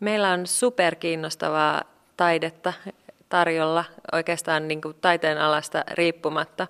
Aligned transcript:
Meillä 0.00 0.30
on 0.30 0.46
superkiinnostavaa 0.46 1.82
taidetta 2.16 2.72
tarjolla 3.28 3.84
oikeastaan 4.12 4.68
niin 4.68 4.80
kuin 4.80 4.96
taiteen 5.00 5.38
alasta 5.38 5.84
riippumatta. 5.90 6.66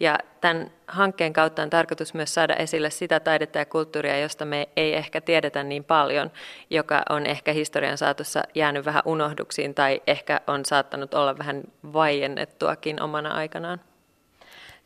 Ja 0.00 0.18
tämän 0.40 0.70
hankkeen 0.86 1.32
kautta 1.32 1.62
on 1.62 1.70
tarkoitus 1.70 2.14
myös 2.14 2.34
saada 2.34 2.54
esille 2.54 2.90
sitä 2.90 3.20
taidetta 3.20 3.58
ja 3.58 3.66
kulttuuria, 3.66 4.18
josta 4.18 4.44
me 4.44 4.68
ei 4.76 4.94
ehkä 4.94 5.20
tiedetä 5.20 5.62
niin 5.62 5.84
paljon, 5.84 6.30
joka 6.70 7.02
on 7.10 7.26
ehkä 7.26 7.52
historian 7.52 7.98
saatossa 7.98 8.42
jäänyt 8.54 8.84
vähän 8.84 9.02
unohduksiin 9.04 9.74
tai 9.74 10.02
ehkä 10.06 10.40
on 10.46 10.64
saattanut 10.64 11.14
olla 11.14 11.38
vähän 11.38 11.62
vaiennettuakin 11.92 13.02
omana 13.02 13.34
aikanaan. 13.34 13.80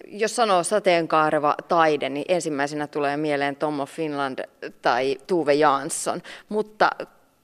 Jos 0.07 0.37
sanoo 0.37 0.63
sateenkaareva 0.63 1.55
taide, 1.69 2.09
niin 2.09 2.25
ensimmäisenä 2.29 2.87
tulee 2.87 3.17
mieleen 3.17 3.57
Tommo 3.57 3.87
Finland 3.87 4.39
tai 4.83 5.19
Tuve 5.27 5.55
Jansson, 5.55 6.23
mutta 6.49 6.91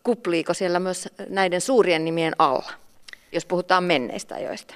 kupliiko 0.03 0.55
siellä 0.55 0.81
myös 0.81 1.09
näiden 1.29 1.61
suurien 1.61 2.05
nimien 2.05 2.33
alla? 2.39 2.73
jos 3.33 3.47
puhutaan 3.47 3.85
menneistä 3.85 4.35
ajoista? 4.35 4.75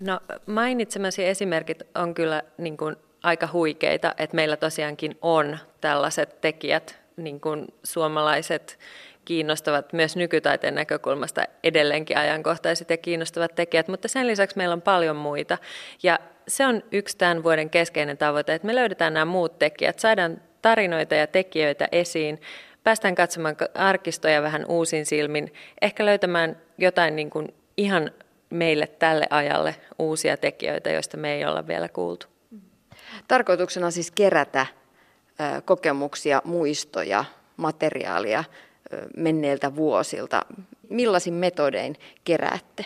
No 0.00 0.20
mainitsemasi 0.46 1.26
esimerkit 1.26 1.82
on 1.94 2.14
kyllä 2.14 2.42
niin 2.58 2.76
kuin 2.76 2.96
aika 3.22 3.48
huikeita, 3.52 4.14
että 4.18 4.36
meillä 4.36 4.56
tosiaankin 4.56 5.18
on 5.22 5.58
tällaiset 5.80 6.40
tekijät, 6.40 6.98
niin 7.16 7.40
kuin 7.40 7.66
suomalaiset 7.84 8.78
kiinnostavat 9.24 9.92
myös 9.92 10.16
nykytaiteen 10.16 10.74
näkökulmasta 10.74 11.44
edelleenkin 11.62 12.18
ajankohtaiset 12.18 12.90
ja 12.90 12.96
kiinnostavat 12.96 13.54
tekijät, 13.54 13.88
mutta 13.88 14.08
sen 14.08 14.26
lisäksi 14.26 14.56
meillä 14.56 14.72
on 14.72 14.82
paljon 14.82 15.16
muita. 15.16 15.58
Ja 16.02 16.18
se 16.48 16.66
on 16.66 16.82
yksi 16.92 17.18
tämän 17.18 17.42
vuoden 17.42 17.70
keskeinen 17.70 18.18
tavoite, 18.18 18.54
että 18.54 18.66
me 18.66 18.74
löydetään 18.74 19.14
nämä 19.14 19.24
muut 19.24 19.58
tekijät, 19.58 19.98
saadaan 19.98 20.40
tarinoita 20.62 21.14
ja 21.14 21.26
tekijöitä 21.26 21.88
esiin, 21.92 22.40
päästään 22.84 23.14
katsomaan 23.14 23.56
arkistoja 23.74 24.42
vähän 24.42 24.64
uusin 24.68 25.06
silmin, 25.06 25.52
ehkä 25.82 26.04
löytämään 26.04 26.56
jotain 26.78 27.16
niin 27.16 27.30
kuin 27.30 27.54
ihan 27.76 28.10
meille 28.50 28.86
tälle 28.86 29.26
ajalle 29.30 29.74
uusia 29.98 30.36
tekijöitä, 30.36 30.90
joista 30.90 31.16
me 31.16 31.34
ei 31.34 31.44
olla 31.44 31.66
vielä 31.66 31.88
kuultu. 31.88 32.26
Tarkoituksena 33.28 33.90
siis 33.90 34.10
kerätä 34.10 34.66
kokemuksia, 35.64 36.42
muistoja, 36.44 37.24
materiaalia 37.56 38.44
menneiltä 39.16 39.76
vuosilta. 39.76 40.42
Millaisin 40.88 41.34
metodein 41.34 41.96
keräätte? 42.24 42.84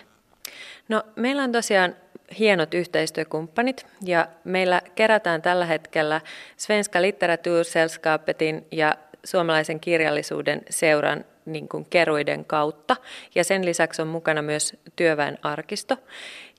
No, 0.88 1.02
meillä 1.16 1.42
on 1.42 1.52
tosiaan 1.52 1.96
hienot 2.38 2.74
yhteistyökumppanit 2.74 3.86
ja 4.04 4.28
meillä 4.44 4.82
kerätään 4.94 5.42
tällä 5.42 5.66
hetkellä 5.66 6.20
Svenska 6.56 7.02
Litteratursällskapettin 7.02 8.66
ja 8.72 8.94
suomalaisen 9.24 9.80
kirjallisuuden 9.80 10.62
seuran 10.70 11.24
niin 11.44 11.68
kuin 11.68 11.86
keruiden 11.90 12.44
kautta. 12.44 12.96
Ja 13.34 13.44
sen 13.44 13.64
lisäksi 13.64 14.02
on 14.02 14.08
mukana 14.08 14.42
myös 14.42 14.76
työväen 14.96 15.38
arkisto. 15.42 15.96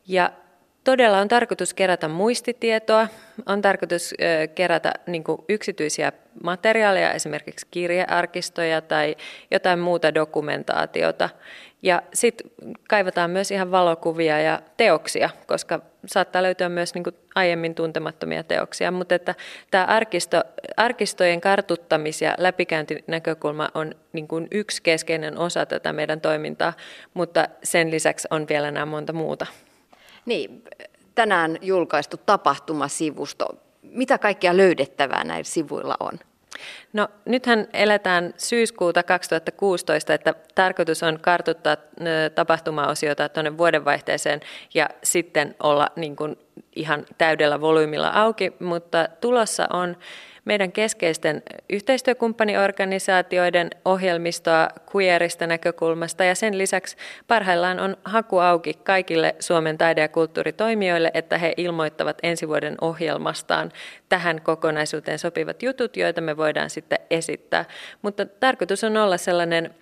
Ja 0.07 0.31
todella 0.89 1.19
on 1.19 1.27
tarkoitus 1.27 1.73
kerätä 1.73 2.07
muistitietoa, 2.07 3.07
on 3.45 3.61
tarkoitus 3.61 4.15
kerätä 4.55 4.91
niin 5.07 5.23
yksityisiä 5.49 6.11
materiaaleja, 6.43 7.13
esimerkiksi 7.13 7.67
kirjearkistoja 7.71 8.81
tai 8.81 9.15
jotain 9.51 9.79
muuta 9.79 10.13
dokumentaatiota. 10.13 11.29
Ja 11.81 12.01
sitten 12.13 12.51
kaivataan 12.89 13.31
myös 13.31 13.51
ihan 13.51 13.71
valokuvia 13.71 14.39
ja 14.39 14.61
teoksia, 14.77 15.29
koska 15.47 15.79
saattaa 16.05 16.43
löytyä 16.43 16.69
myös 16.69 16.93
niin 16.93 17.03
aiemmin 17.35 17.75
tuntemattomia 17.75 18.43
teoksia. 18.43 18.91
Mutta 18.91 19.15
että 19.15 19.35
tämä 19.71 19.83
arkisto, 19.83 20.43
arkistojen 20.77 21.41
kartuttamis- 21.41 22.21
ja 22.21 22.35
läpikäyntinäkökulma 22.37 23.69
on 23.73 23.95
niin 24.13 24.27
yksi 24.51 24.83
keskeinen 24.83 25.37
osa 25.37 25.65
tätä 25.65 25.93
meidän 25.93 26.21
toimintaa, 26.21 26.73
mutta 27.13 27.47
sen 27.63 27.91
lisäksi 27.91 28.27
on 28.31 28.45
vielä 28.49 28.71
nämä 28.71 28.85
monta 28.85 29.13
muuta. 29.13 29.45
Niin, 30.25 30.63
tänään 31.15 31.57
julkaistu 31.61 32.17
tapahtumasivusto. 32.17 33.47
Mitä 33.81 34.17
kaikkea 34.17 34.57
löydettävää 34.57 35.23
näillä 35.23 35.43
sivuilla 35.43 35.95
on? 35.99 36.19
No 36.93 37.07
nythän 37.25 37.67
eletään 37.73 38.33
syyskuuta 38.37 39.03
2016, 39.03 40.13
että 40.13 40.33
tarkoitus 40.55 41.03
on 41.03 41.19
kartuttaa 41.21 41.77
tapahtumaosiota 42.35 43.29
tuonne 43.29 43.57
vuodenvaihteeseen 43.57 44.39
ja 44.73 44.89
sitten 45.03 45.55
olla 45.63 45.87
niin 45.95 46.15
kuin 46.15 46.35
ihan 46.75 47.05
täydellä 47.17 47.61
volyymilla 47.61 48.09
auki, 48.09 48.53
mutta 48.59 49.09
tulossa 49.21 49.67
on 49.73 49.97
meidän 50.49 50.71
keskeisten 50.71 51.43
yhteistyökumppaniorganisaatioiden 51.69 53.69
ohjelmistoa 53.85 54.67
queerista 54.95 55.47
näkökulmasta 55.47 56.23
ja 56.23 56.35
sen 56.35 56.57
lisäksi 56.57 56.97
parhaillaan 57.27 57.79
on 57.79 57.97
haku 58.03 58.39
auki 58.39 58.73
kaikille 58.73 59.35
Suomen 59.39 59.77
taide- 59.77 60.01
ja 60.01 60.07
kulttuuritoimijoille, 60.07 61.11
että 61.13 61.37
he 61.37 61.53
ilmoittavat 61.57 62.17
ensi 62.23 62.47
vuoden 62.47 62.75
ohjelmastaan 62.81 63.71
tähän 64.09 64.41
kokonaisuuteen 64.41 65.19
sopivat 65.19 65.63
jutut, 65.63 65.97
joita 65.97 66.21
me 66.21 66.37
voidaan 66.37 66.69
sitten 66.69 66.99
esittää. 67.09 67.65
Mutta 68.01 68.25
tarkoitus 68.25 68.83
on 68.83 68.97
olla 68.97 69.17
sellainen 69.17 69.75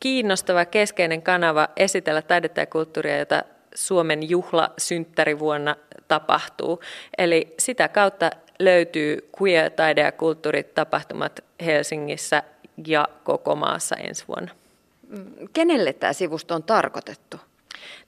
kiinnostava 0.00 0.64
keskeinen 0.64 1.22
kanava 1.22 1.68
esitellä 1.76 2.22
taidetta 2.22 2.60
ja 2.60 2.66
kulttuuria, 2.66 3.18
jota 3.18 3.42
Suomen 3.74 4.30
juhla 4.30 4.70
synttärivuonna 4.78 5.76
tapahtuu. 6.08 6.80
Eli 7.18 7.54
sitä 7.58 7.88
kautta 7.88 8.30
löytyy 8.58 9.28
queer 9.42 9.70
taide- 9.70 10.00
ja 10.00 10.12
kulttuuritapahtumat 10.12 11.44
Helsingissä 11.64 12.42
ja 12.86 13.08
koko 13.24 13.56
maassa 13.56 13.96
ensi 13.96 14.24
vuonna. 14.28 14.52
Kenelle 15.52 15.92
tämä 15.92 16.12
sivusto 16.12 16.54
on 16.54 16.62
tarkoitettu? 16.62 17.36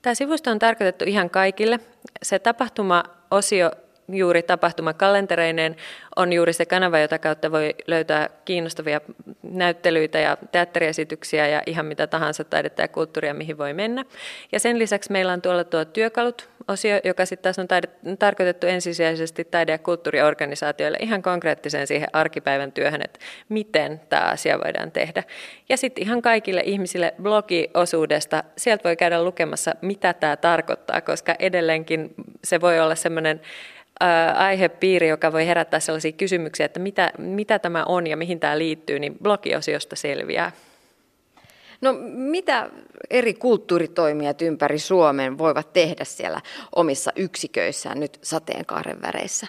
Tämä 0.03 0.15
sivusto 0.15 0.51
on 0.51 0.59
tarkoitettu 0.59 1.05
ihan 1.07 1.31
kaikille. 1.31 1.81
Se 2.23 2.39
tapahtuma-osio 2.39 3.71
juuri 4.13 4.43
tapahtumakalentereineen 4.43 5.77
on 6.17 6.33
juuri 6.33 6.53
se 6.53 6.67
kanava, 6.67 6.99
jota 6.99 7.19
kautta 7.19 7.53
voi 7.53 7.75
löytää 7.87 8.31
kiinnostavia 8.45 9.01
näyttelyitä 9.43 10.19
ja 10.19 10.37
teatteriesityksiä 10.53 11.49
ja 11.49 11.63
ihan 11.67 11.87
mitä 11.87 12.07
tahansa 12.07 12.45
taidetta 12.45 12.83
ja 12.83 12.89
kulttuuria, 12.89 13.35
mihin 13.35 13.59
voi 13.59 13.75
mennä. 13.75 14.05
Ja 14.53 14.61
sen 14.61 14.79
lisäksi 14.79 15.13
meillä 15.13 15.33
on 15.33 15.43
tuolla 15.43 15.65
tuo 15.65 15.85
työkalut-osio, 15.85 17.01
joka 17.05 17.27
sitten 17.27 17.43
taas 17.43 17.59
on 17.59 17.69
taide- 17.69 18.17
tarkoitettu 18.19 18.67
ensisijaisesti 18.67 19.45
taide- 19.45 19.73
ja 19.73 19.79
kulttuuriorganisaatioille 19.79 20.99
ihan 21.01 21.23
konkreettiseen 21.23 21.87
siihen 21.87 22.09
arkipäivän 22.13 22.73
työhön, 22.73 23.03
että 23.05 23.19
miten 23.49 24.01
tämä 24.09 24.23
asia 24.23 24.59
voidaan 24.65 24.93
tehdä. 24.93 25.23
Ja 25.69 25.77
sitten 25.77 26.05
ihan 26.05 26.23
kaikille 26.23 26.63
ihmisille 26.65 27.15
blogiosuudesta, 27.23 28.45
sieltä 28.57 28.85
voi 28.85 28.97
käydä 28.97 29.25
lukemassa, 29.25 29.75
mitä 29.81 30.13
tämä 30.13 30.37
tarkoittaa, 30.37 31.01
koska 31.01 31.35
edelleenkin 31.39 32.15
se 32.45 32.61
voi 32.61 32.81
olla 32.81 32.95
semmoinen 32.95 33.41
aihepiiri, 34.37 35.09
joka 35.09 35.33
voi 35.33 35.47
herättää 35.47 35.81
sellaisia 35.81 36.13
kysymyksiä, 36.13 36.67
että 36.67 36.81
mitä, 36.81 37.13
mitä 37.19 37.59
tämä 37.59 37.85
on 37.85 38.07
ja 38.07 38.17
mihin 38.17 38.41
tämä 38.41 38.59
liittyy, 38.59 38.99
niin 38.99 39.19
blogiosiosta 39.23 39.97
selviää. 39.97 40.53
No 41.81 41.95
mitä 42.13 42.71
eri 43.11 43.35
kulttuuritoimijat 43.35 44.43
ympäri 44.43 44.79
Suomen 44.79 45.39
voivat 45.39 45.73
tehdä 45.73 46.05
siellä 46.05 46.41
omissa 46.77 47.13
yksiköissään 47.17 48.01
nyt 48.01 48.19
sateenkaaren 48.23 49.03
väreissä? 49.03 49.47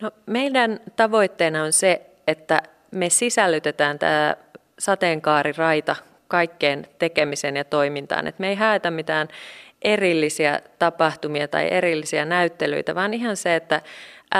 No, 0.00 0.10
meidän 0.26 0.80
tavoitteena 0.96 1.62
on 1.62 1.72
se, 1.72 2.02
että 2.26 2.62
me 2.90 3.10
sisällytetään 3.10 3.98
tämä 3.98 4.36
sateenkaariraita 4.78 5.96
kaikkeen 6.28 6.86
tekemiseen 6.98 7.56
ja 7.56 7.64
toimintaan. 7.64 8.26
Et 8.26 8.38
me 8.38 8.48
ei 8.48 8.54
haeta 8.54 8.90
mitään 8.90 9.28
erillisiä 9.82 10.60
tapahtumia 10.78 11.48
tai 11.48 11.68
erillisiä 11.70 12.24
näyttelyitä, 12.24 12.94
vaan 12.94 13.14
ihan 13.14 13.36
se, 13.36 13.56
että 13.56 13.82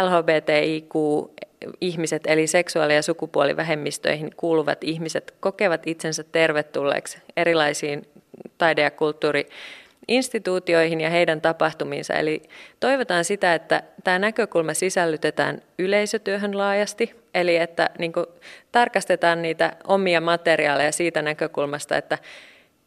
LHBTIQ-ihmiset 0.03 2.22
eli 2.26 2.47
seksuaali- 2.47 2.94
ja 2.94 3.03
sukupuolivähemmistöihin 3.03 4.31
kuuluvat 4.37 4.84
ihmiset 4.84 5.34
kokevat 5.41 5.87
itsensä 5.87 6.25
tervetulleeksi 6.25 7.19
erilaisiin 7.37 8.02
taide- 8.58 8.82
ja 8.82 8.90
kulttuuri 8.90 9.49
instituutioihin 10.08 11.00
ja 11.00 11.11
heidän 11.11 11.41
tapahtumiinsa. 11.41 12.14
Eli 12.14 12.43
toivotaan 12.81 13.25
sitä, 13.25 13.55
että 13.55 13.82
tämä 14.05 14.19
näkökulma 14.19 14.75
sisällytetään 14.75 15.62
yleisötyöhön 15.79 16.58
laajasti, 16.58 17.14
eli 17.34 17.56
että 17.56 17.91
niin 17.99 18.12
kuin, 18.12 18.26
tarkastetaan 18.73 19.43
niitä 19.43 19.73
omia 19.87 20.20
materiaaleja 20.20 20.93
siitä 20.93 21.23
näkökulmasta, 21.23 21.96
että, 21.96 22.19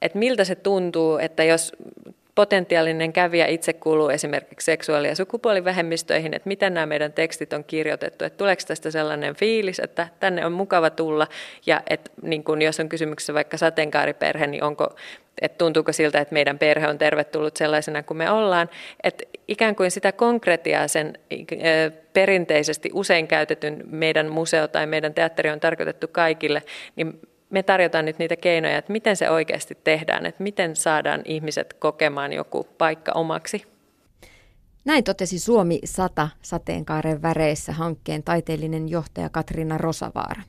että 0.01 0.17
miltä 0.17 0.43
se 0.43 0.55
tuntuu, 0.55 1.17
että 1.17 1.43
jos 1.43 1.73
potentiaalinen 2.41 3.13
kävijä 3.13 3.45
itse 3.45 3.73
kuuluu 3.73 4.09
esimerkiksi 4.09 4.65
seksuaali- 4.65 5.07
ja 5.07 5.15
sukupuolivähemmistöihin, 5.15 6.33
että 6.33 6.47
miten 6.47 6.73
nämä 6.73 6.85
meidän 6.85 7.13
tekstit 7.13 7.53
on 7.53 7.63
kirjoitettu, 7.63 8.25
että 8.25 8.37
tuleeko 8.37 8.61
tästä 8.67 8.91
sellainen 8.91 9.35
fiilis, 9.35 9.79
että 9.79 10.07
tänne 10.19 10.45
on 10.45 10.51
mukava 10.51 10.89
tulla? 10.89 11.27
Ja 11.65 11.81
että 11.89 12.11
niin 12.21 12.43
kun 12.43 12.61
jos 12.61 12.79
on 12.79 12.89
kysymyksessä 12.89 13.33
vaikka 13.33 13.57
sateenkaariperhe, 13.57 14.47
niin 14.47 14.63
onko, 14.63 14.95
että 15.41 15.57
tuntuuko 15.57 15.93
siltä, 15.93 16.19
että 16.19 16.33
meidän 16.33 16.59
perhe 16.59 16.87
on 16.87 16.97
tervetullut 16.97 17.57
sellaisena 17.57 18.03
kuin 18.03 18.17
me 18.17 18.31
ollaan, 18.31 18.69
että 19.03 19.23
ikään 19.47 19.75
kuin 19.75 19.91
sitä 19.91 20.11
konkretiaa 20.11 20.87
sen 20.87 21.19
perinteisesti 22.13 22.89
usein 22.93 23.27
käytetyn 23.27 23.83
meidän 23.85 24.29
museo 24.29 24.67
tai 24.67 24.87
meidän 24.87 25.13
teatteri 25.13 25.49
on 25.49 25.59
tarkoitettu 25.59 26.07
kaikille, 26.07 26.63
niin 26.95 27.19
me 27.51 27.63
tarjotaan 27.63 28.05
nyt 28.05 28.19
niitä 28.19 28.35
keinoja, 28.35 28.77
että 28.77 28.91
miten 28.91 29.15
se 29.15 29.29
oikeasti 29.29 29.77
tehdään, 29.83 30.25
että 30.25 30.43
miten 30.43 30.75
saadaan 30.75 31.21
ihmiset 31.25 31.73
kokemaan 31.73 32.33
joku 32.33 32.67
paikka 32.77 33.11
omaksi. 33.15 33.63
Näin 34.85 35.03
totesi 35.03 35.39
Suomi 35.39 35.79
100 35.85 36.29
sateenkaaren 36.41 37.21
väreissä 37.21 37.71
hankkeen 37.71 38.23
taiteellinen 38.23 38.89
johtaja 38.89 39.29
Katriina 39.29 39.77
Rosavaara. 39.77 40.41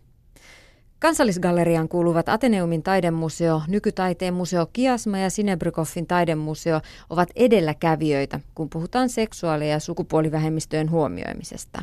Kansallisgalleriaan 0.98 1.88
kuuluvat 1.88 2.28
Ateneumin 2.28 2.82
taidemuseo, 2.82 3.62
Nykytaiteen 3.68 4.34
museo 4.34 4.66
Kiasma 4.72 5.18
ja 5.18 5.30
Sinebrykoffin 5.30 6.06
taidemuseo 6.06 6.80
ovat 7.10 7.28
edelläkävijöitä, 7.36 8.40
kun 8.54 8.70
puhutaan 8.70 9.08
seksuaali- 9.08 9.70
ja 9.70 9.80
sukupuolivähemmistöjen 9.80 10.90
huomioimisesta. 10.90 11.82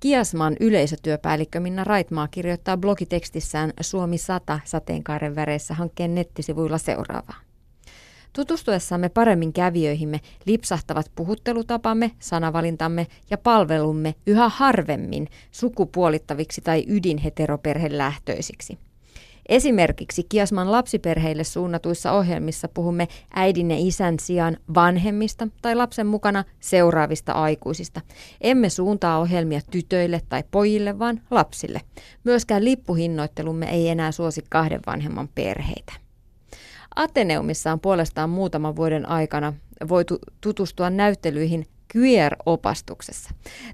Kiasman 0.00 0.56
yleisötyöpäällikkö 0.60 1.60
Minna 1.60 1.84
Raitmaa 1.84 2.28
kirjoittaa 2.28 2.76
blogitekstissään 2.76 3.72
Suomi 3.80 4.18
100 4.18 4.60
sateenkaaren 4.64 5.34
väreissä 5.34 5.74
hankkeen 5.74 6.14
nettisivuilla 6.14 6.78
seuraavaa. 6.78 7.40
Tutustuessamme 8.32 9.08
paremmin 9.08 9.52
kävijöihimme 9.52 10.20
lipsahtavat 10.46 11.12
puhuttelutapamme, 11.14 12.10
sanavalintamme 12.18 13.06
ja 13.30 13.38
palvelumme 13.38 14.14
yhä 14.26 14.48
harvemmin 14.48 15.28
sukupuolittaviksi 15.50 16.60
tai 16.60 16.84
ydinheteroperhelähtöisiksi. 16.88 18.78
Esimerkiksi 19.48 20.22
Kiasman 20.28 20.72
lapsiperheille 20.72 21.44
suunnatuissa 21.44 22.12
ohjelmissa 22.12 22.68
puhumme 22.68 23.08
äidin 23.34 23.70
ja 23.70 23.76
isän 23.78 24.18
sijaan 24.18 24.56
vanhemmista 24.74 25.48
tai 25.62 25.74
lapsen 25.74 26.06
mukana 26.06 26.44
seuraavista 26.60 27.32
aikuisista. 27.32 28.00
Emme 28.40 28.70
suuntaa 28.70 29.18
ohjelmia 29.18 29.60
tytöille 29.70 30.20
tai 30.28 30.44
pojille, 30.50 30.98
vaan 30.98 31.20
lapsille. 31.30 31.80
Myöskään 32.24 32.64
lippuhinnoittelumme 32.64 33.70
ei 33.70 33.88
enää 33.88 34.12
suosi 34.12 34.44
kahden 34.50 34.80
vanhemman 34.86 35.28
perheitä. 35.34 35.92
Ateneumissa 36.96 37.72
on 37.72 37.80
puolestaan 37.80 38.30
muutaman 38.30 38.76
vuoden 38.76 39.08
aikana 39.08 39.52
voitu 39.88 40.18
tutustua 40.40 40.90
näyttelyihin 40.90 41.66
queer-opastuksessa. 41.96 43.30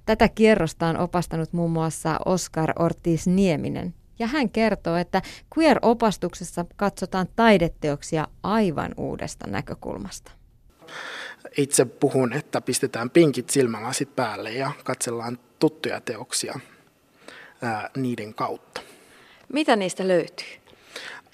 Tätä 0.06 0.29
kierrosta 0.29 0.87
on 0.87 0.97
opastanut 0.97 1.53
muun 1.53 1.71
muassa 1.71 2.19
Oskar 2.25 2.73
Ortiz 2.79 3.26
Nieminen, 3.26 3.94
ja 4.19 4.26
hän 4.26 4.50
kertoo, 4.50 4.96
että 4.96 5.22
queer-opastuksessa 5.58 6.64
katsotaan 6.76 7.28
taideteoksia 7.37 8.28
aivan 8.43 8.94
uudesta 8.96 9.46
näkökulmasta. 9.46 10.31
Itse 11.56 11.84
puhun, 11.84 12.32
että 12.32 12.61
pistetään 12.61 13.11
pinkit 13.11 13.50
silmälasit 13.50 14.16
päälle 14.16 14.52
ja 14.52 14.72
katsellaan 14.84 15.38
tuttuja 15.58 16.00
teoksia 16.00 16.61
ää, 17.62 17.90
niiden 17.96 18.34
kautta. 18.34 18.81
Mitä 19.52 19.76
niistä 19.76 20.08
löytyy? 20.08 20.46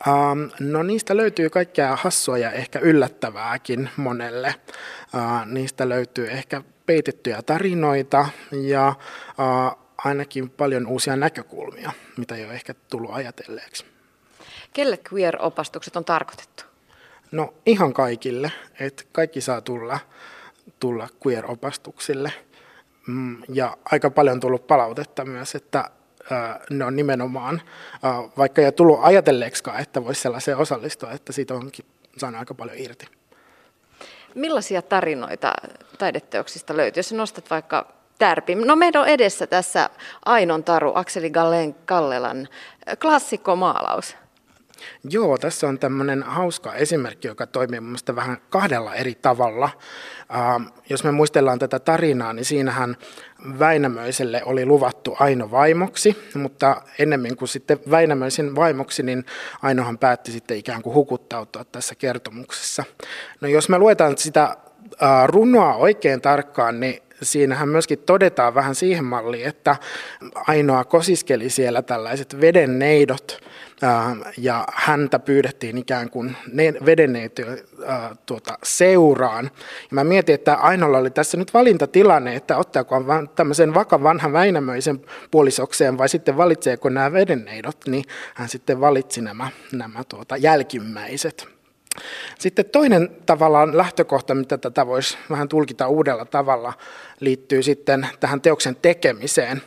Um, 0.06 0.50
no 0.60 0.82
niistä 0.82 1.16
löytyy 1.16 1.50
kaikkea 1.50 1.96
hassua 1.96 2.38
ja 2.38 2.50
ehkä 2.52 2.78
yllättävääkin 2.78 3.90
monelle. 3.96 4.54
Uh, 5.14 5.46
niistä 5.46 5.88
löytyy 5.88 6.30
ehkä 6.30 6.62
peitettyjä 6.86 7.42
tarinoita 7.42 8.28
ja 8.52 8.88
uh, 8.88 9.78
ainakin 10.05 10.50
paljon 10.50 10.87
uusia 10.87 11.17
näkökulmia, 11.17 11.93
mitä 12.17 12.35
ei 12.35 12.44
ole 12.44 12.52
ehkä 12.52 12.75
tullut 12.75 13.11
ajatelleeksi. 13.12 13.85
Kelle 14.73 14.99
queer-opastukset 15.12 15.97
on 15.97 16.05
tarkoitettu? 16.05 16.64
No 17.32 17.55
ihan 17.67 17.93
kaikille, 17.93 18.52
että 18.81 19.02
kaikki 19.12 19.41
saa 19.41 19.61
tulla, 19.61 19.99
tulla 20.81 21.08
queer-opastuksille. 21.26 22.32
Mm, 23.06 23.43
ja 23.49 23.76
aika 23.85 24.11
paljon 24.11 24.35
on 24.35 24.41
tullut 24.41 24.67
palautetta 24.67 25.25
myös, 25.25 25.55
että 25.55 25.91
ne 26.70 26.85
on 26.85 26.97
nimenomaan, 26.97 27.62
vaikka 28.38 28.61
ei 28.61 28.67
ole 28.67 28.73
tullut 28.73 28.99
ajatelleeksikaan, 29.02 29.81
että 29.81 30.05
voisi 30.05 30.20
sellaiseen 30.20 30.56
osallistua, 30.56 31.12
että 31.12 31.32
siitä 31.32 31.55
onkin 31.55 31.85
saanut 32.17 32.38
aika 32.38 32.55
paljon 32.55 32.79
irti. 32.79 33.06
Millaisia 34.35 34.82
tarinoita 34.82 35.52
taideteoksista 35.99 36.76
löytyy? 36.76 36.99
Jos 36.99 37.12
nostat 37.12 37.50
vaikka 37.50 38.00
Tärpi. 38.20 38.55
No 38.55 38.76
meidän 38.76 39.02
on 39.02 39.08
edessä 39.08 39.46
tässä 39.46 39.90
Ainon 40.25 40.64
Taru, 40.64 40.93
Akseli 40.94 41.31
Gallen 41.31 41.75
Kallelan 41.75 42.49
klassikkomaalaus. 43.00 44.17
Joo, 45.05 45.38
tässä 45.38 45.69
on 45.69 45.78
tämmöinen 45.78 46.22
hauska 46.22 46.75
esimerkki, 46.75 47.28
joka 47.28 47.46
toimii 47.46 47.81
mun 47.81 47.96
vähän 48.14 48.38
kahdella 48.50 48.94
eri 48.94 49.14
tavalla. 49.14 49.70
Uh, 50.22 50.72
jos 50.90 51.05
me 51.05 51.12
muistellaan 51.12 51.58
tätä 51.58 51.78
tarinaa, 51.78 52.32
niin 52.32 52.44
siinähän 52.44 52.96
Väinämöiselle 53.58 54.43
oli 54.44 54.66
luvattu 54.66 55.16
Aino 55.20 55.50
vaimoksi, 55.50 56.31
mutta 56.34 56.82
ennemmin 56.99 57.37
kuin 57.37 57.49
sitten 57.49 57.78
Väinämöisen 57.90 58.56
vaimoksi, 58.56 59.02
niin 59.02 59.25
Ainohan 59.62 59.99
päätti 59.99 60.32
sitten 60.32 60.56
ikään 60.56 60.82
kuin 60.82 60.94
hukuttautua 60.94 61.64
tässä 61.64 61.94
kertomuksessa. 61.94 62.84
No 63.40 63.49
jos 63.49 63.69
me 63.69 63.78
luetaan 63.78 64.19
sitä 64.19 64.56
uh, 64.82 64.99
runoa 65.26 65.75
oikein 65.75 66.20
tarkkaan, 66.20 66.81
niin 66.81 67.02
siinähän 67.22 67.69
myöskin 67.69 67.99
todetaan 67.99 68.55
vähän 68.55 68.75
siihen 68.75 69.05
malliin, 69.05 69.46
että 69.46 69.76
ainoa 70.34 70.84
kosiskeli 70.84 71.50
siellä 71.50 71.82
tällaiset 71.82 72.40
vedenneidot, 72.40 73.40
ja 74.37 74.64
häntä 74.72 75.19
pyydettiin 75.19 75.78
ikään 75.78 76.11
kuin 76.11 76.37
vedenneito 76.87 77.43
tuota, 78.26 78.58
seuraan. 78.62 79.44
Ja 79.90 79.90
mä 79.90 80.05
mietin, 80.05 80.34
että 80.34 80.55
Ainolla 80.55 80.99
oli 80.99 81.11
tässä 81.11 81.37
nyt 81.37 81.55
valintatilanne, 81.55 82.37
että 82.37 82.56
ottaako 82.56 83.05
hän 83.05 83.28
tämmöisen 83.28 83.75
vakan 83.75 84.02
vanhan 84.02 84.32
Väinämöisen 84.32 85.00
puolisokseen 85.31 85.99
vai 85.99 86.08
sitten 86.08 86.37
valitseeko 86.37 86.88
nämä 86.88 87.12
vedenneidot, 87.12 87.76
niin 87.87 88.05
hän 88.34 88.49
sitten 88.49 88.81
valitsi 88.81 89.20
nämä, 89.20 89.49
nämä 89.73 90.05
tuota, 90.08 90.37
jälkimmäiset. 90.37 91.59
Sitten 92.38 92.64
toinen 92.64 93.11
tavallaan 93.26 93.76
lähtökohta, 93.76 94.35
mitä 94.35 94.58
tätä 94.58 94.87
voisi 94.87 95.19
vähän 95.31 95.49
tulkita 95.49 95.88
uudella 95.88 96.25
tavalla, 96.25 96.73
liittyy 97.20 97.62
sitten 97.62 98.08
tähän 98.20 98.41
teoksen 98.41 98.76
tekemiseen. 98.76 99.62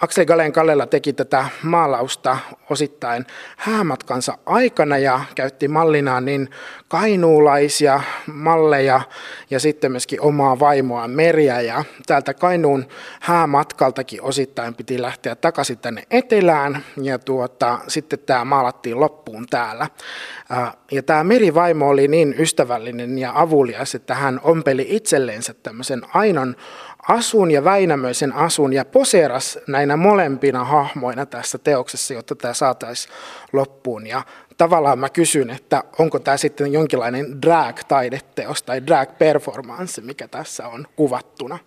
Aksel 0.00 0.24
Galen 0.24 0.52
Kallela 0.52 0.86
teki 0.86 1.12
tätä 1.12 1.46
maalausta 1.62 2.38
osittain 2.70 3.26
häämatkansa 3.56 4.38
aikana 4.46 4.98
ja 4.98 5.20
käytti 5.34 5.68
mallinaan 5.68 6.24
niin 6.24 6.48
kainuulaisia 6.88 8.00
malleja 8.26 9.00
ja 9.50 9.60
sitten 9.60 9.92
myöskin 9.92 10.20
omaa 10.20 10.58
vaimoa 10.58 11.08
Meriä. 11.08 11.60
Ja 11.60 11.84
täältä 12.06 12.34
Kainuun 12.34 12.86
häämatkaltakin 13.20 14.22
osittain 14.22 14.74
piti 14.74 15.02
lähteä 15.02 15.36
takaisin 15.36 15.78
tänne 15.78 16.02
etelään 16.10 16.84
ja 17.02 17.18
tuota, 17.18 17.78
sitten 17.88 18.18
tämä 18.18 18.44
maalattiin 18.44 19.00
loppuun 19.00 19.46
täällä. 19.50 19.86
Ja 20.92 21.02
tämä 21.02 21.24
merivaimo 21.24 21.88
oli 21.88 22.08
niin 22.08 22.34
ystävällinen 22.38 23.18
ja 23.18 23.32
avulias, 23.34 23.94
että 23.94 24.14
hän 24.14 24.40
ompeli 24.42 24.86
itselleensä 24.88 25.54
tämmöisen 25.54 26.02
ainon 26.14 26.56
asun 27.08 27.50
ja 27.50 27.64
Väinämöisen 27.64 28.32
asun 28.32 28.72
ja 28.72 28.84
poseeras 28.84 29.58
näinä 29.66 29.96
molempina 29.96 30.64
hahmoina 30.64 31.26
tässä 31.26 31.58
teoksessa, 31.58 32.14
jotta 32.14 32.34
tämä 32.34 32.54
saataisiin 32.54 33.14
loppuun. 33.52 34.06
Ja 34.06 34.22
tavallaan 34.56 34.98
mä 34.98 35.08
kysyn, 35.08 35.50
että 35.50 35.84
onko 35.98 36.18
tämä 36.18 36.36
sitten 36.36 36.72
jonkinlainen 36.72 37.42
drag-taideteos 37.42 38.62
tai 38.62 38.80
drag-performance, 38.80 40.00
mikä 40.00 40.28
tässä 40.28 40.68
on 40.68 40.86
kuvattuna. 40.96 41.58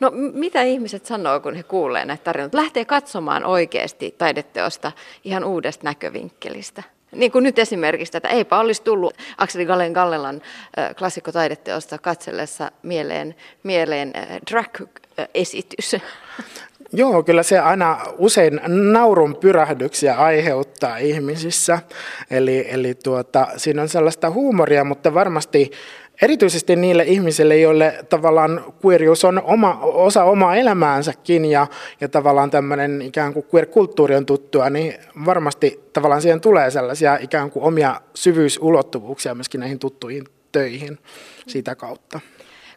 No 0.00 0.10
mitä 0.32 0.62
ihmiset 0.62 1.06
sanoo, 1.06 1.40
kun 1.40 1.54
he 1.54 1.62
kuulee 1.62 2.04
näitä 2.04 2.24
tarinoita? 2.24 2.56
Lähtee 2.56 2.84
katsomaan 2.84 3.44
oikeasti 3.44 4.14
taideteosta 4.18 4.92
ihan 5.24 5.44
uudesta 5.44 5.84
näkövinkkelistä. 5.84 6.82
Niin 7.12 7.32
kuin 7.32 7.42
nyt 7.42 7.58
esimerkiksi 7.58 8.12
tätä, 8.12 8.28
eipä 8.28 8.58
olisi 8.58 8.82
tullut 8.82 9.14
Akseli 9.38 9.66
Gallen 9.66 9.92
Gallelan 9.92 10.42
klassikkotaideteosta 10.98 11.98
katsellessa 11.98 12.72
mieleen, 12.82 13.34
mieleen 13.62 14.12
drag-esitys. 14.50 15.96
Joo, 16.92 17.22
kyllä 17.22 17.42
se 17.42 17.58
aina 17.58 17.98
usein 18.18 18.60
naurun 18.92 19.36
pyrähdyksiä 19.36 20.14
aiheuttaa 20.14 20.96
ihmisissä. 20.96 21.78
Eli, 22.30 22.66
eli 22.68 22.94
tuota, 22.94 23.46
siinä 23.56 23.82
on 23.82 23.88
sellaista 23.88 24.30
huumoria, 24.30 24.84
mutta 24.84 25.14
varmasti 25.14 25.70
erityisesti 26.22 26.76
niille 26.76 27.04
ihmisille, 27.04 27.56
joille 27.56 28.04
tavallaan 28.08 28.64
queerius 28.84 29.24
on 29.24 29.42
oma, 29.42 29.78
osa 29.82 30.24
omaa 30.24 30.56
elämäänsäkin 30.56 31.44
ja, 31.44 31.66
ja 32.00 32.08
tavallaan 32.08 32.50
tämmöinen 32.50 33.02
ikään 33.02 33.32
kuin 33.32 33.46
queer-kulttuuri 33.54 34.16
on 34.16 34.26
tuttua, 34.26 34.70
niin 34.70 34.94
varmasti 35.24 35.80
tavallaan 35.92 36.22
siihen 36.22 36.40
tulee 36.40 36.70
sellaisia 36.70 37.18
ikään 37.20 37.50
kuin 37.50 37.64
omia 37.64 38.00
syvyysulottuvuuksia 38.14 39.34
myöskin 39.34 39.60
näihin 39.60 39.78
tuttuihin 39.78 40.24
töihin 40.52 40.98
sitä 41.46 41.74
kautta. 41.74 42.20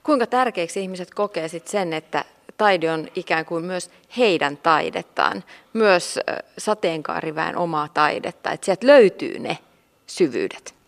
Kuinka 0.03 0.27
tärkeäksi 0.27 0.81
ihmiset 0.81 1.13
kokee 1.13 1.47
sit 1.47 1.67
sen, 1.67 1.93
että 1.93 2.25
taide 2.57 2.91
on 2.91 3.07
ikään 3.15 3.45
kuin 3.45 3.65
myös 3.65 3.89
heidän 4.17 4.57
taidettaan, 4.57 5.43
myös 5.73 6.19
sateenkaariväen 6.57 7.57
omaa 7.57 7.87
taidetta, 7.93 8.51
että 8.51 8.65
sieltä 8.65 8.87
löytyy 8.87 9.39
ne 9.39 9.57
syvyydet? 10.07 10.82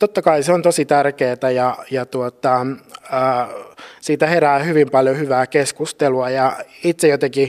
Totta 0.00 0.22
kai 0.22 0.42
se 0.42 0.52
on 0.52 0.62
tosi 0.62 0.84
tärkeää 0.84 1.50
ja, 1.54 1.76
ja 1.90 2.06
tuota, 2.06 2.66
ää, 3.10 3.48
siitä 4.00 4.26
herää 4.26 4.58
hyvin 4.58 4.90
paljon 4.90 5.18
hyvää 5.18 5.46
keskustelua. 5.46 6.30
Ja 6.30 6.56
itse 6.84 7.08
jotenkin 7.08 7.48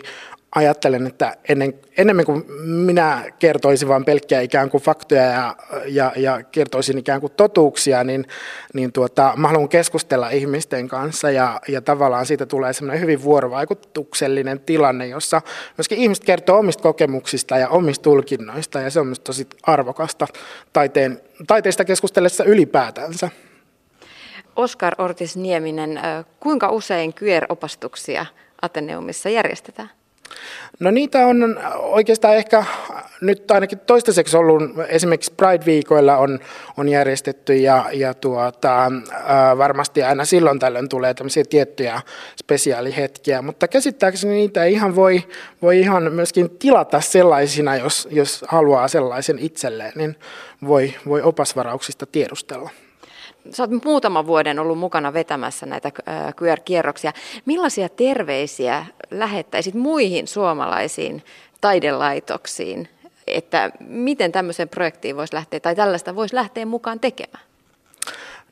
ajattelen, 0.55 1.07
että 1.07 1.37
ennen, 1.49 1.73
enemmän 1.97 2.25
kuin 2.25 2.45
minä 2.65 3.23
kertoisin 3.39 3.87
vain 3.87 4.05
pelkkiä 4.05 4.41
ikään 4.41 4.69
kuin 4.69 4.83
faktoja 4.83 5.23
ja, 5.23 5.55
ja, 5.85 6.11
ja 6.15 6.43
kertoisin 6.43 6.97
ikään 6.97 7.21
kuin 7.21 7.33
totuuksia, 7.37 8.03
niin, 8.03 8.25
niin 8.73 8.91
tuota, 8.91 9.33
mä 9.35 9.47
haluan 9.47 9.69
keskustella 9.69 10.29
ihmisten 10.29 10.87
kanssa 10.87 11.31
ja, 11.31 11.61
ja 11.67 11.81
tavallaan 11.81 12.25
siitä 12.25 12.45
tulee 12.45 12.73
semmoinen 12.73 13.01
hyvin 13.01 13.23
vuorovaikutuksellinen 13.23 14.59
tilanne, 14.59 15.07
jossa 15.07 15.41
myöskin 15.77 15.97
ihmiset 15.97 16.23
kertoo 16.23 16.59
omista 16.59 16.83
kokemuksista 16.83 17.57
ja 17.57 17.69
omista 17.69 18.03
tulkinnoista 18.03 18.79
ja 18.79 18.89
se 18.89 18.99
on 18.99 19.07
myös 19.07 19.19
tosi 19.19 19.47
arvokasta 19.63 20.27
taiteen, 20.73 21.21
taiteista 21.47 21.85
keskustellessa 21.85 22.43
ylipäätänsä. 22.43 23.29
Oskar 24.55 24.95
Ortis 24.97 25.37
Nieminen, 25.37 25.99
kuinka 26.39 26.69
usein 26.69 27.13
kyör-opastuksia 27.13 28.25
Ateneumissa 28.61 29.29
järjestetään? 29.29 29.89
No 30.79 30.91
niitä 30.91 31.27
on 31.27 31.59
oikeastaan 31.75 32.35
ehkä 32.35 32.65
nyt 33.21 33.51
ainakin 33.51 33.79
toistaiseksi 33.79 34.37
ollut, 34.37 34.63
esimerkiksi 34.87 35.33
Pride-viikoilla 35.37 36.17
on, 36.17 36.39
on 36.77 36.89
järjestetty 36.89 37.55
ja, 37.55 37.85
ja 37.93 38.13
tuota, 38.13 38.91
varmasti 39.57 40.03
aina 40.03 40.25
silloin 40.25 40.59
tällöin 40.59 40.89
tulee 40.89 41.13
tämmöisiä 41.13 41.43
tiettyjä 41.49 42.01
spesiaalihetkiä, 42.41 43.41
mutta 43.41 43.67
käsittääkseni 43.67 44.33
niitä 44.33 44.65
ihan 44.65 44.95
voi, 44.95 45.23
voi 45.61 45.79
ihan 45.79 46.13
myöskin 46.13 46.49
tilata 46.49 47.01
sellaisina, 47.01 47.75
jos, 47.75 48.07
jos 48.11 48.45
haluaa 48.47 48.87
sellaisen 48.87 49.39
itselleen, 49.39 49.91
niin 49.95 50.15
voi, 50.67 50.93
voi 51.07 51.21
opasvarauksista 51.21 52.05
tiedustella. 52.05 52.69
Sä 53.49 53.63
oot 53.63 53.83
muutaman 53.85 54.27
vuoden 54.27 54.59
ollut 54.59 54.77
mukana 54.77 55.13
vetämässä 55.13 55.65
näitä 55.65 55.91
QR-kierroksia. 56.35 57.13
Millaisia 57.45 57.89
terveisiä 57.89 58.85
lähettäisit 59.11 59.73
muihin 59.73 60.27
suomalaisiin 60.27 61.23
taidelaitoksiin, 61.61 62.89
että 63.27 63.71
miten 63.79 64.31
tämmöiseen 64.31 64.69
projektiin 64.69 65.17
voisi 65.17 65.35
lähteä 65.35 65.59
tai 65.59 65.75
tällaista 65.75 66.15
voisi 66.15 66.35
lähteä 66.35 66.65
mukaan 66.65 66.99
tekemään? 66.99 67.43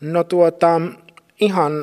No 0.01 0.23
tuota, 0.23 0.81
ihan 1.39 1.73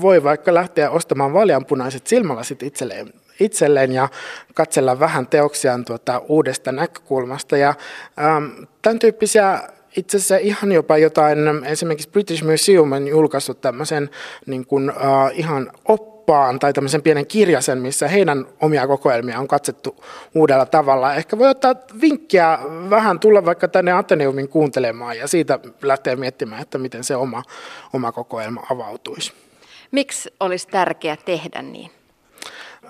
voi 0.00 0.24
vaikka 0.24 0.54
lähteä 0.54 0.90
ostamaan 0.90 1.32
vaaleanpunaiset 1.32 2.06
silmälasit 2.06 2.62
itselleen 2.62 3.12
itselleen 3.40 3.92
ja 3.92 4.08
katsella 4.54 5.00
vähän 5.00 5.26
teoksiaan 5.26 5.84
tuota 5.84 6.22
uudesta 6.28 6.72
näkökulmasta. 6.72 7.56
Ja, 7.56 7.74
ähm, 8.18 8.64
tämän 8.82 8.98
tyyppisiä 8.98 9.60
itse 9.96 10.16
asiassa 10.16 10.36
ihan 10.36 10.72
jopa 10.72 10.98
jotain, 10.98 11.38
esimerkiksi 11.64 12.10
British 12.10 12.44
Museum 12.44 12.92
on 12.92 13.08
julkaissut 13.08 13.60
tämmöisen 13.60 14.10
niin 14.46 14.66
kuin, 14.66 14.90
uh, 14.90 14.96
ihan 15.32 15.72
oppaan 15.88 16.58
tai 16.58 16.72
tämmöisen 16.72 17.02
pienen 17.02 17.26
kirjasen, 17.26 17.78
missä 17.78 18.08
heidän 18.08 18.46
omia 18.60 18.86
kokoelmia 18.86 19.38
on 19.38 19.48
katsettu 19.48 20.04
uudella 20.34 20.66
tavalla. 20.66 21.14
Ehkä 21.14 21.38
voi 21.38 21.48
ottaa 21.48 21.74
vinkkiä 22.00 22.58
vähän 22.90 23.20
tulla 23.20 23.44
vaikka 23.44 23.68
tänne 23.68 23.92
Ateneumin 23.92 24.48
kuuntelemaan 24.48 25.18
ja 25.18 25.28
siitä 25.28 25.58
lähteä 25.82 26.16
miettimään, 26.16 26.62
että 26.62 26.78
miten 26.78 27.04
se 27.04 27.16
oma, 27.16 27.42
oma 27.92 28.12
kokoelma 28.12 28.66
avautuisi. 28.70 29.32
Miksi 29.90 30.34
olisi 30.40 30.68
tärkeää 30.68 31.16
tehdä 31.24 31.62
niin? 31.62 31.90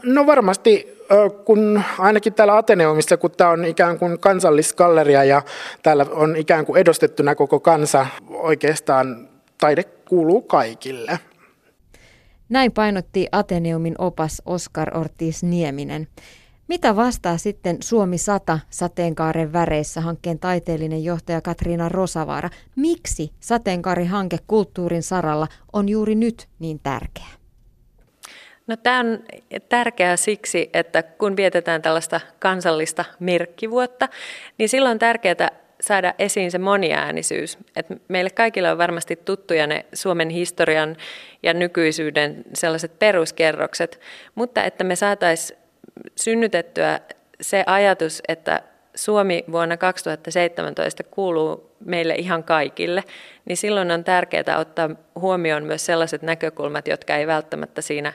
No 0.05 0.27
varmasti, 0.27 0.99
kun 1.45 1.83
ainakin 1.99 2.35
täällä 2.35 2.57
Ateneumissa, 2.57 3.17
kun 3.17 3.31
tämä 3.31 3.51
on 3.51 3.65
ikään 3.65 3.99
kuin 3.99 4.19
kansallisgalleria 4.19 5.25
ja 5.25 5.43
täällä 5.83 6.07
on 6.11 6.37
ikään 6.37 6.67
kuin 6.67 6.81
edustettuna 6.81 7.35
koko 7.35 7.61
kansa, 7.61 8.07
oikeastaan 8.31 9.29
taide 9.59 9.85
kuuluu 9.85 10.43
kaikille. 10.43 11.19
Näin 12.49 12.73
painotti 12.73 13.29
Ateneumin 13.33 13.95
opas 13.99 14.43
Oskar 14.47 14.99
Ortiz 14.99 15.43
Nieminen. 15.43 16.09
Mitä 16.69 16.97
vastaa 16.97 17.37
sitten 17.37 17.77
Suomi 17.83 18.19
100 18.19 18.59
sateenkaaren 18.71 19.53
väreissä 19.53 20.01
hankkeen 20.01 20.39
taiteellinen 20.39 21.05
johtaja 21.05 21.41
Katriina 21.41 21.89
Rosavaara? 21.89 22.51
Miksi 22.77 23.33
sateenkaarihanke 23.41 24.39
kulttuurin 24.47 25.03
saralla 25.03 25.47
on 25.73 25.89
juuri 25.89 26.15
nyt 26.15 26.49
niin 26.59 26.81
tärkeä? 26.83 27.44
No, 28.66 28.76
tämä 28.76 29.00
on 29.00 29.18
tärkeää 29.68 30.16
siksi, 30.16 30.71
että 30.73 31.02
kun 31.02 31.37
vietetään 31.37 31.83
tällaista 31.83 32.21
kansallista 32.38 33.04
merkkivuotta, 33.21 34.09
niin 34.59 34.68
silloin 34.68 34.92
on 34.92 34.99
tärkeää 34.99 35.50
saada 35.80 36.14
esiin 36.18 36.50
se 36.50 36.59
moniäänisyys. 36.59 37.59
Et 37.76 37.87
meille 38.09 38.30
kaikille 38.30 38.73
on 38.73 38.78
varmasti 38.78 39.16
tuttuja 39.16 39.66
ne 39.66 39.85
Suomen 39.92 40.30
historian 40.30 40.97
ja 41.42 41.54
nykyisyyden 41.54 42.44
sellaiset 42.54 42.99
peruskerrokset, 42.99 44.00
mutta 44.35 44.64
että 44.64 44.85
me 44.85 44.97
saataisiin 44.97 45.59
synnytettyä 46.16 47.00
se 47.40 47.64
ajatus, 47.66 48.23
että 48.28 48.62
Suomi 48.94 49.44
vuonna 49.52 49.76
2017 49.76 51.02
kuuluu 51.02 51.71
meille 51.85 52.14
ihan 52.14 52.44
kaikille, 52.44 53.04
niin 53.44 53.56
silloin 53.56 53.90
on 53.90 54.04
tärkeää 54.04 54.59
ottaa 54.59 54.90
huomioon 55.14 55.64
myös 55.64 55.87
sellaiset 55.87 56.23
näkökulmat, 56.23 56.88
jotka 56.88 57.16
ei 57.16 57.26
välttämättä 57.26 57.83
siinä 57.83 58.12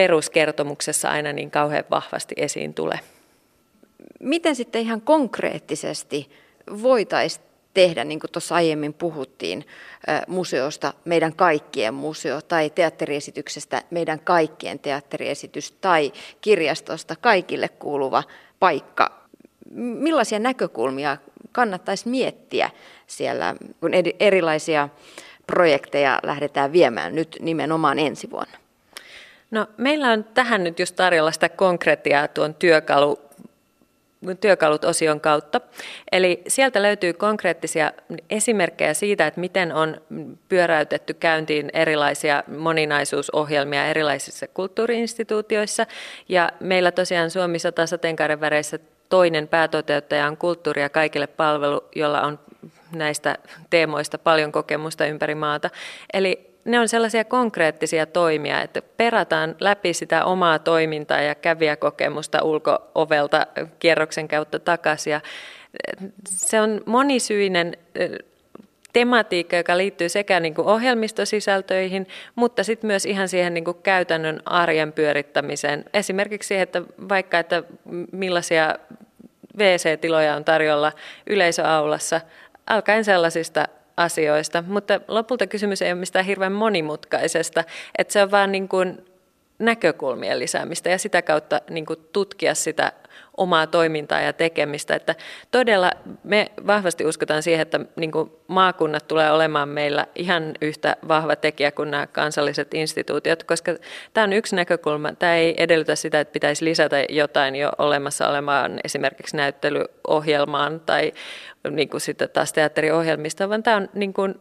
peruskertomuksessa 0.00 1.10
aina 1.10 1.32
niin 1.32 1.50
kauhean 1.50 1.84
vahvasti 1.90 2.34
esiin 2.38 2.74
tule. 2.74 3.00
Miten 4.20 4.56
sitten 4.56 4.82
ihan 4.82 5.00
konkreettisesti 5.00 6.30
voitaisiin 6.82 7.44
tehdä, 7.74 8.04
niin 8.04 8.20
kuin 8.20 8.30
tuossa 8.30 8.54
aiemmin 8.54 8.94
puhuttiin, 8.94 9.66
museosta 10.28 10.92
meidän 11.04 11.34
kaikkien 11.34 11.94
museo 11.94 12.40
tai 12.42 12.70
teatteriesityksestä 12.70 13.82
meidän 13.90 14.20
kaikkien 14.20 14.78
teatteriesitys 14.78 15.72
tai 15.72 16.12
kirjastosta 16.40 17.16
kaikille 17.16 17.68
kuuluva 17.68 18.22
paikka. 18.60 19.28
Millaisia 19.74 20.38
näkökulmia 20.38 21.16
kannattaisi 21.52 22.08
miettiä 22.08 22.70
siellä, 23.06 23.54
kun 23.80 23.90
erilaisia 24.20 24.88
projekteja 25.46 26.20
lähdetään 26.22 26.72
viemään 26.72 27.14
nyt 27.14 27.36
nimenomaan 27.40 27.98
ensi 27.98 28.30
vuonna? 28.30 28.69
No, 29.50 29.66
meillä 29.76 30.10
on 30.10 30.24
tähän 30.24 30.64
nyt 30.64 30.78
just 30.78 30.96
tarjolla 30.96 31.32
sitä 31.32 31.48
konkretiaa 31.48 32.28
tuon 32.28 32.54
työkalu, 32.54 33.18
työkalut-osion 34.40 35.20
kautta. 35.20 35.60
Eli 36.12 36.42
sieltä 36.48 36.82
löytyy 36.82 37.12
konkreettisia 37.12 37.92
esimerkkejä 38.30 38.94
siitä, 38.94 39.26
että 39.26 39.40
miten 39.40 39.72
on 39.72 40.00
pyöräytetty 40.48 41.14
käyntiin 41.14 41.70
erilaisia 41.72 42.42
moninaisuusohjelmia 42.58 43.86
erilaisissa 43.86 44.46
kulttuuriinstituutioissa. 44.48 45.86
Ja 46.28 46.52
meillä 46.60 46.92
tosiaan 46.92 47.30
Suomi 47.30 47.58
100 47.58 47.86
sateenkaaren 47.86 48.40
väreissä 48.40 48.78
toinen 49.08 49.48
päätoteuttaja 49.48 50.26
on 50.26 50.36
Kulttuuria 50.36 50.88
kaikille 50.88 51.26
palvelu, 51.26 51.84
jolla 51.94 52.20
on 52.20 52.38
näistä 52.94 53.38
teemoista 53.70 54.18
paljon 54.18 54.52
kokemusta 54.52 55.06
ympäri 55.06 55.34
maata. 55.34 55.70
Eli 56.12 56.49
ne 56.64 56.80
on 56.80 56.88
sellaisia 56.88 57.24
konkreettisia 57.24 58.06
toimia, 58.06 58.62
että 58.62 58.82
perataan 58.96 59.56
läpi 59.60 59.94
sitä 59.94 60.24
omaa 60.24 60.58
toimintaa 60.58 61.20
ja 61.20 61.34
kävijäkokemusta 61.34 62.42
ulkoovelta 62.42 63.46
kierroksen 63.78 64.28
kautta 64.28 64.58
takaisin. 64.58 65.10
Ja 65.10 65.20
se 66.24 66.60
on 66.60 66.80
monisyinen 66.86 67.76
tematiikka, 68.92 69.56
joka 69.56 69.76
liittyy 69.76 70.08
sekä 70.08 70.40
niin 70.40 70.54
kuin 70.54 70.68
ohjelmistosisältöihin, 70.68 72.06
mutta 72.34 72.64
sitten 72.64 72.88
myös 72.88 73.06
ihan 73.06 73.28
siihen 73.28 73.54
niin 73.54 73.64
kuin 73.64 73.76
käytännön 73.82 74.40
arjen 74.46 74.92
pyörittämiseen. 74.92 75.84
Esimerkiksi 75.94 76.46
siihen, 76.46 76.62
että 76.62 76.82
vaikka 77.08 77.38
että 77.38 77.62
millaisia 78.12 78.74
WC-tiloja 79.58 80.36
on 80.36 80.44
tarjolla 80.44 80.92
yleisöaulassa, 81.26 82.20
alkaen 82.66 83.04
sellaisista 83.04 83.68
asioista, 84.00 84.64
mutta 84.66 85.00
lopulta 85.08 85.46
kysymys 85.46 85.82
ei 85.82 85.92
ole 85.92 86.00
mistään 86.00 86.24
hirveän 86.24 86.52
monimutkaisesta, 86.52 87.64
että 87.98 88.12
se 88.12 88.22
on 88.22 88.30
vaan 88.30 88.52
niin 88.52 88.68
kuin 88.68 89.04
näkökulmien 89.58 90.38
lisäämistä 90.38 90.90
ja 90.90 90.98
sitä 90.98 91.22
kautta 91.22 91.60
niin 91.70 91.86
kuin 91.86 91.98
tutkia 92.12 92.54
sitä 92.54 92.92
omaa 93.36 93.66
toimintaa 93.66 94.20
ja 94.20 94.32
tekemistä. 94.32 94.94
Että 94.94 95.14
todella 95.50 95.90
me 96.24 96.46
vahvasti 96.66 97.04
uskotaan 97.06 97.42
siihen, 97.42 97.62
että 97.62 97.80
niin 97.96 98.12
kuin 98.12 98.32
maakunnat 98.48 99.08
tulee 99.08 99.32
olemaan 99.32 99.68
meillä 99.68 100.06
ihan 100.14 100.52
yhtä 100.60 100.96
vahva 101.08 101.36
tekijä 101.36 101.72
kuin 101.72 101.90
nämä 101.90 102.06
kansalliset 102.06 102.74
instituutiot, 102.74 103.42
koska 103.42 103.72
tämä 104.14 104.24
on 104.24 104.32
yksi 104.32 104.56
näkökulma. 104.56 105.12
Tämä 105.12 105.34
ei 105.34 105.54
edellytä 105.62 105.96
sitä, 105.96 106.20
että 106.20 106.32
pitäisi 106.32 106.64
lisätä 106.64 107.04
jotain 107.08 107.56
jo 107.56 107.70
olemassa 107.78 108.28
olemaan 108.28 108.80
esimerkiksi 108.84 109.36
näyttelyohjelmaan 109.36 110.80
tai 110.80 111.12
niin 111.70 111.88
kuin 111.88 112.00
sitten 112.00 112.30
taas 112.30 112.52
teatteriohjelmista, 112.52 113.48
vaan 113.48 113.62
tämä 113.62 113.76
on 113.76 113.88
niin 113.94 114.12
kuin 114.12 114.34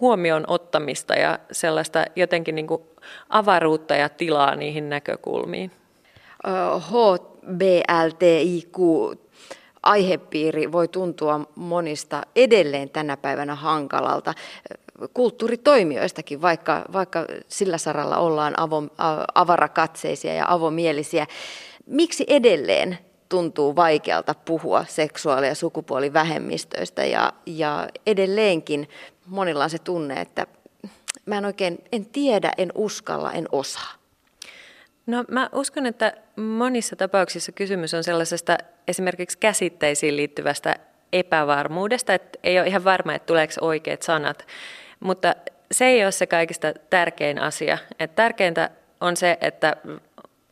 huomioon 0.00 0.44
ottamista 0.48 1.14
ja 1.14 1.38
sellaista 1.52 2.04
jotenkin 2.16 2.54
niin 2.54 2.66
kuin 2.66 2.82
avaruutta 3.28 3.96
ja 3.96 4.08
tilaa 4.08 4.56
niihin 4.56 4.88
näkökulmiin. 4.88 5.70
HBLTIQ 7.46 8.76
aihepiiri 9.82 10.72
voi 10.72 10.88
tuntua 10.88 11.40
monista 11.54 12.22
edelleen 12.36 12.90
tänä 12.90 13.16
päivänä 13.16 13.54
hankalalta 13.54 14.34
kulttuuritoimijoistakin, 15.14 16.42
vaikka, 16.42 16.84
vaikka 16.92 17.26
sillä 17.48 17.78
saralla 17.78 18.16
ollaan 18.16 18.60
avo, 18.60 18.82
avarakatseisia 19.34 20.34
ja 20.34 20.44
avomielisiä. 20.48 21.26
Miksi 21.86 22.24
edelleen 22.28 22.98
tuntuu 23.28 23.76
vaikealta 23.76 24.34
puhua 24.44 24.84
seksuaali- 24.88 25.46
ja 25.46 25.54
sukupuolivähemmistöistä 25.54 27.04
ja, 27.04 27.32
ja 27.46 27.88
edelleenkin 28.06 28.88
monilla 29.26 29.64
on 29.64 29.70
se 29.70 29.78
tunne, 29.78 30.20
että 30.20 30.46
mä 31.26 31.38
en 31.38 31.44
oikein, 31.44 31.84
en 31.92 32.06
tiedä, 32.06 32.52
en 32.58 32.72
uskalla, 32.74 33.32
en 33.32 33.48
osaa. 33.52 34.01
No 35.06 35.24
mä 35.28 35.48
uskon, 35.52 35.86
että 35.86 36.12
monissa 36.36 36.96
tapauksissa 36.96 37.52
kysymys 37.52 37.94
on 37.94 38.04
sellaisesta 38.04 38.58
esimerkiksi 38.88 39.38
käsitteisiin 39.38 40.16
liittyvästä 40.16 40.76
epävarmuudesta, 41.12 42.14
että 42.14 42.38
ei 42.42 42.58
ole 42.58 42.66
ihan 42.68 42.84
varma, 42.84 43.14
että 43.14 43.26
tuleeko 43.26 43.52
oikeat 43.60 44.02
sanat. 44.02 44.46
Mutta 45.00 45.34
se 45.72 45.86
ei 45.86 46.04
ole 46.04 46.12
se 46.12 46.26
kaikista 46.26 46.72
tärkein 46.90 47.38
asia. 47.38 47.78
Että 47.98 48.16
tärkeintä 48.16 48.70
on 49.00 49.16
se, 49.16 49.38
että 49.40 49.76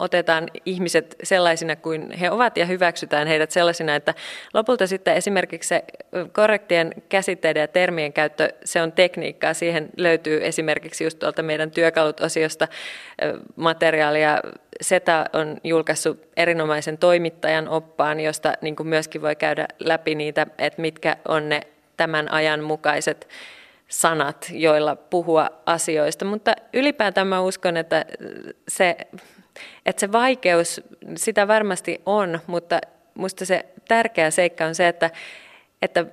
otetaan 0.00 0.48
ihmiset 0.66 1.16
sellaisina 1.22 1.76
kuin 1.76 2.10
he 2.10 2.30
ovat 2.30 2.56
ja 2.56 2.66
hyväksytään 2.66 3.26
heidät 3.26 3.50
sellaisina, 3.50 3.94
että 3.94 4.14
lopulta 4.54 4.86
sitten 4.86 5.14
esimerkiksi 5.14 5.68
se 5.68 5.84
korrektien 6.32 6.94
käsitteiden 7.08 7.60
ja 7.60 7.68
termien 7.68 8.12
käyttö, 8.12 8.52
se 8.64 8.82
on 8.82 8.92
tekniikkaa. 8.92 9.54
Siihen 9.54 9.88
löytyy 9.96 10.46
esimerkiksi 10.46 11.04
just 11.04 11.18
tuolta 11.18 11.42
meidän 11.42 11.70
työkalut-osiosta 11.70 12.68
materiaalia. 13.56 14.40
SETA 14.80 15.24
on 15.32 15.56
julkaissut 15.64 16.28
erinomaisen 16.36 16.98
toimittajan 16.98 17.68
oppaan, 17.68 18.20
josta 18.20 18.52
niin 18.60 18.76
kuin 18.76 18.86
myöskin 18.86 19.22
voi 19.22 19.36
käydä 19.36 19.68
läpi 19.80 20.14
niitä, 20.14 20.46
että 20.58 20.82
mitkä 20.82 21.16
on 21.28 21.48
ne 21.48 21.60
tämän 21.96 22.32
ajan 22.32 22.60
mukaiset 22.64 23.28
sanat, 23.88 24.50
joilla 24.52 24.96
puhua 24.96 25.50
asioista. 25.66 26.24
Mutta 26.24 26.52
ylipäätään 26.72 27.26
mä 27.26 27.40
uskon, 27.40 27.76
että 27.76 28.04
se 28.68 28.96
että 29.86 30.00
se 30.00 30.12
vaikeus, 30.12 30.80
sitä 31.16 31.48
varmasti 31.48 32.00
on, 32.06 32.40
mutta 32.46 32.80
minusta 33.14 33.46
se 33.46 33.64
tärkeä 33.88 34.30
seikka 34.30 34.64
on 34.64 34.74
se, 34.74 34.88
että, 34.88 35.10
että 35.82 36.06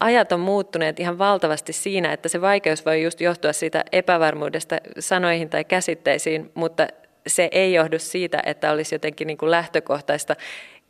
ajat 0.00 0.32
on 0.32 0.40
muuttuneet 0.40 1.00
ihan 1.00 1.18
valtavasti 1.18 1.72
siinä, 1.72 2.12
että 2.12 2.28
se 2.28 2.40
vaikeus 2.40 2.86
voi 2.86 3.02
just 3.02 3.20
johtua 3.20 3.52
siitä 3.52 3.84
epävarmuudesta 3.92 4.76
sanoihin 4.98 5.50
tai 5.50 5.64
käsitteisiin, 5.64 6.50
mutta 6.54 6.88
se 7.26 7.48
ei 7.52 7.74
johdu 7.74 7.98
siitä, 7.98 8.42
että 8.46 8.70
olisi 8.70 8.94
jotenkin 8.94 9.26
niin 9.26 9.38
kuin 9.38 9.50
lähtökohtaista 9.50 10.36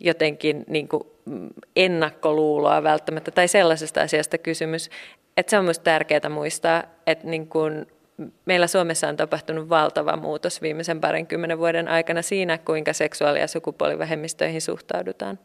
jotenkin 0.01 0.65
niin 0.69 0.89
kuin 0.89 1.03
ennakkoluuloa 1.77 2.83
välttämättä 2.83 3.31
tai 3.31 3.49
sellaisesta 3.49 4.01
asiasta 4.01 4.39
kysymys. 4.39 4.91
Että 5.37 5.51
se 5.51 5.59
on 5.59 5.65
minusta 5.65 5.85
tärkeää 5.85 6.29
muistaa, 6.31 6.85
että 7.07 7.27
niin 7.27 7.47
kuin 7.47 7.87
meillä 8.45 8.67
Suomessa 8.67 9.09
on 9.09 9.17
tapahtunut 9.17 9.69
valtava 9.69 10.17
muutos 10.17 10.63
viimeisen 10.63 11.01
parinkymmenen 11.01 11.59
vuoden 11.59 11.89
aikana 11.89 12.23
siinä, 12.23 12.59
kuinka 12.59 12.93
seksuaali- 12.93 13.41
ja 13.41 13.47
sukupuolivähemmistöihin 13.47 14.61
suhtaudutaan. 14.61 15.39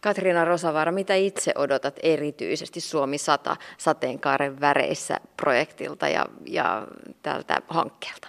Katriina 0.00 0.44
Rosavaara, 0.44 0.92
mitä 0.92 1.14
itse 1.14 1.52
odotat 1.54 1.98
erityisesti 2.02 2.80
Suomi 2.80 3.18
100 3.18 3.56
sateenkaaren 3.78 4.60
väreissä 4.60 5.16
projektilta 5.36 6.08
ja, 6.08 6.26
ja 6.46 6.86
tältä 7.22 7.62
hankkeelta? 7.68 8.28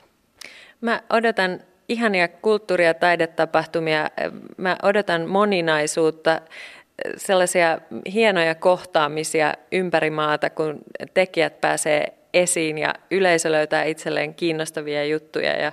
Mä 0.82 1.02
odotan 1.10 1.60
ihania 1.90 2.28
kulttuuri- 2.28 2.86
ja 2.86 2.94
taidetapahtumia. 2.94 4.10
Mä 4.58 4.78
odotan 4.84 5.30
moninaisuutta, 5.30 6.42
sellaisia 7.18 7.80
hienoja 8.14 8.56
kohtaamisia 8.56 9.54
ympäri 9.72 10.10
maata, 10.10 10.50
kun 10.50 10.80
tekijät 11.14 11.62
pääsee 11.62 12.17
esiin 12.34 12.78
ja 12.78 12.94
yleisö 13.12 13.52
löytää 13.52 13.84
itselleen 13.84 14.36
kiinnostavia 14.36 15.06
juttuja 15.06 15.62
ja 15.62 15.72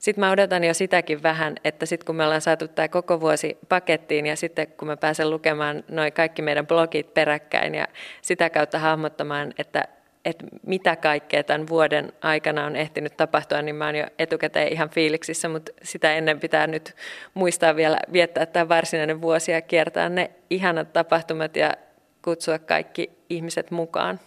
sitten 0.00 0.24
mä 0.24 0.30
odotan 0.30 0.64
jo 0.64 0.74
sitäkin 0.74 1.22
vähän, 1.22 1.56
että 1.64 1.86
sitten 1.86 2.06
kun 2.06 2.16
me 2.16 2.24
ollaan 2.24 2.40
saatu 2.40 2.68
tämä 2.68 2.88
koko 2.88 3.20
vuosi 3.20 3.58
pakettiin 3.68 4.26
ja 4.26 4.36
sitten 4.36 4.66
kun 4.66 4.88
mä 4.88 4.96
pääsen 4.96 5.30
lukemaan 5.30 5.84
noin 5.88 6.12
kaikki 6.12 6.42
meidän 6.42 6.66
blogit 6.66 7.14
peräkkäin 7.14 7.74
ja 7.74 7.88
sitä 8.22 8.50
kautta 8.50 8.78
hahmottamaan, 8.78 9.52
että, 9.58 9.84
että 10.24 10.46
mitä 10.66 10.96
kaikkea 10.96 11.44
tämän 11.44 11.68
vuoden 11.68 12.12
aikana 12.22 12.66
on 12.66 12.76
ehtinyt 12.76 13.16
tapahtua, 13.16 13.62
niin 13.62 13.76
mä 13.76 13.86
oon 13.86 13.96
jo 13.96 14.06
etukäteen 14.18 14.72
ihan 14.72 14.90
fiiliksissä, 14.90 15.48
mutta 15.48 15.72
sitä 15.82 16.14
ennen 16.14 16.40
pitää 16.40 16.66
nyt 16.66 16.96
muistaa 17.34 17.76
vielä 17.76 17.98
viettää 18.12 18.46
tämä 18.46 18.68
varsinainen 18.68 19.20
vuosi 19.20 19.52
ja 19.52 19.62
kiertää 19.62 20.08
ne 20.08 20.30
ihanat 20.50 20.92
tapahtumat 20.92 21.56
ja 21.56 21.74
kutsua 22.22 22.58
kaikki 22.58 23.10
ihmiset 23.30 23.70
mukaan. 23.70 24.20